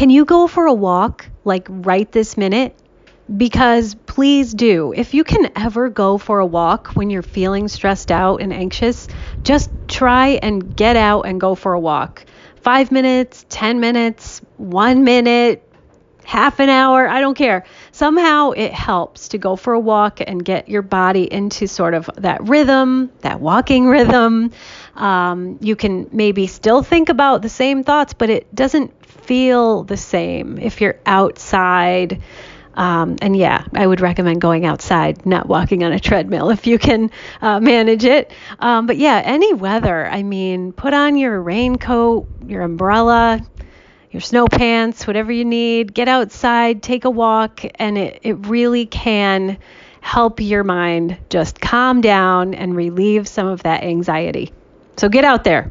Can 0.00 0.08
you 0.08 0.24
go 0.24 0.46
for 0.46 0.64
a 0.64 0.72
walk 0.72 1.26
like 1.44 1.66
right 1.68 2.10
this 2.10 2.38
minute? 2.38 2.74
Because 3.36 3.94
please 4.06 4.54
do. 4.54 4.94
If 4.96 5.12
you 5.12 5.24
can 5.24 5.50
ever 5.54 5.90
go 5.90 6.16
for 6.16 6.38
a 6.38 6.46
walk 6.46 6.92
when 6.94 7.10
you're 7.10 7.20
feeling 7.20 7.68
stressed 7.68 8.10
out 8.10 8.40
and 8.40 8.50
anxious, 8.50 9.08
just 9.42 9.70
try 9.88 10.38
and 10.42 10.74
get 10.74 10.96
out 10.96 11.26
and 11.26 11.38
go 11.38 11.54
for 11.54 11.74
a 11.74 11.78
walk. 11.78 12.24
Five 12.62 12.90
minutes, 12.90 13.44
10 13.50 13.78
minutes, 13.78 14.40
one 14.56 15.04
minute, 15.04 15.70
half 16.24 16.60
an 16.60 16.70
hour, 16.70 17.06
I 17.06 17.20
don't 17.20 17.34
care. 17.36 17.64
Somehow 17.92 18.52
it 18.52 18.72
helps 18.72 19.28
to 19.28 19.38
go 19.38 19.56
for 19.56 19.74
a 19.74 19.80
walk 19.80 20.20
and 20.26 20.42
get 20.42 20.68
your 20.68 20.80
body 20.80 21.30
into 21.30 21.66
sort 21.66 21.92
of 21.92 22.08
that 22.16 22.48
rhythm, 22.48 23.10
that 23.20 23.40
walking 23.40 23.86
rhythm. 23.86 24.52
Um, 24.94 25.58
you 25.60 25.76
can 25.76 26.08
maybe 26.12 26.46
still 26.46 26.82
think 26.82 27.10
about 27.10 27.42
the 27.42 27.48
same 27.48 27.84
thoughts, 27.84 28.14
but 28.14 28.30
it 28.30 28.54
doesn't 28.54 28.99
feel 29.30 29.84
the 29.84 29.96
same 29.96 30.58
if 30.58 30.80
you're 30.80 30.98
outside. 31.06 32.20
Um, 32.74 33.14
and 33.22 33.36
yeah, 33.36 33.64
I 33.76 33.86
would 33.86 34.00
recommend 34.00 34.40
going 34.40 34.66
outside, 34.66 35.24
not 35.24 35.46
walking 35.46 35.84
on 35.84 35.92
a 35.92 36.00
treadmill 36.00 36.50
if 36.50 36.66
you 36.66 36.80
can 36.80 37.12
uh, 37.40 37.60
manage 37.60 38.02
it. 38.02 38.32
Um, 38.58 38.88
but 38.88 38.96
yeah, 38.96 39.22
any 39.24 39.54
weather. 39.54 40.04
I 40.04 40.24
mean, 40.24 40.72
put 40.72 40.94
on 40.94 41.16
your 41.16 41.40
raincoat, 41.40 42.26
your 42.48 42.62
umbrella, 42.62 43.40
your 44.10 44.20
snow 44.20 44.48
pants, 44.48 45.06
whatever 45.06 45.30
you 45.30 45.44
need. 45.44 45.94
Get 45.94 46.08
outside, 46.08 46.82
take 46.82 47.04
a 47.04 47.10
walk, 47.10 47.64
and 47.76 47.96
it, 47.96 48.18
it 48.22 48.48
really 48.48 48.84
can 48.84 49.58
help 50.00 50.40
your 50.40 50.64
mind 50.64 51.18
just 51.28 51.60
calm 51.60 52.00
down 52.00 52.54
and 52.54 52.74
relieve 52.74 53.28
some 53.28 53.46
of 53.46 53.62
that 53.62 53.84
anxiety. 53.84 54.52
So 54.96 55.08
get 55.08 55.24
out 55.24 55.44
there. 55.44 55.70